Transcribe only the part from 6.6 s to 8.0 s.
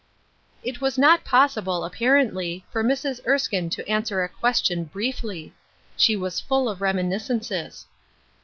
of reminiscences.